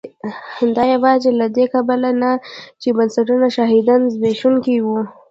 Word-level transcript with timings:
دا 0.75 0.83
یوازې 0.95 1.29
له 1.39 1.47
دې 1.55 1.65
کبله 1.73 2.09
نه 2.21 2.31
چې 2.81 2.89
بنسټونه 2.97 3.47
شدیداً 3.55 3.95
زبېښونکي 4.13 4.77
وو. 4.85 4.99